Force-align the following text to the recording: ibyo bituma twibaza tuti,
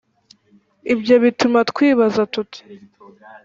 ibyo 0.93 1.15
bituma 1.23 1.59
twibaza 1.69 2.21
tuti, 2.33 2.59